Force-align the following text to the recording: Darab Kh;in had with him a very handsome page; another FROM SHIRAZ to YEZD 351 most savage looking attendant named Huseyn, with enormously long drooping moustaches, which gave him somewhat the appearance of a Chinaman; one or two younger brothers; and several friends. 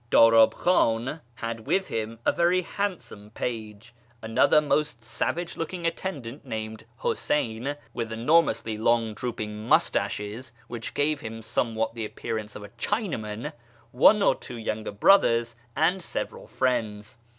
Darab 0.09 0.53
Kh;in 0.55 1.19
had 1.35 1.67
with 1.67 1.89
him 1.89 2.17
a 2.25 2.31
very 2.31 2.63
handsome 2.63 3.29
page; 3.29 3.93
another 4.23 4.57
FROM 4.59 4.67
SHIRAZ 4.71 4.93
to 4.95 4.99
YEZD 4.99 5.03
351 5.03 5.03
most 5.03 5.03
savage 5.03 5.57
looking 5.57 5.85
attendant 5.85 6.43
named 6.43 6.85
Huseyn, 7.03 7.77
with 7.93 8.11
enormously 8.11 8.79
long 8.79 9.13
drooping 9.13 9.67
moustaches, 9.69 10.51
which 10.67 10.95
gave 10.95 11.21
him 11.21 11.43
somewhat 11.43 11.93
the 11.93 12.05
appearance 12.05 12.55
of 12.55 12.63
a 12.63 12.69
Chinaman; 12.69 13.53
one 13.91 14.23
or 14.23 14.33
two 14.33 14.57
younger 14.57 14.91
brothers; 14.91 15.55
and 15.75 16.01
several 16.01 16.47
friends. 16.47 17.19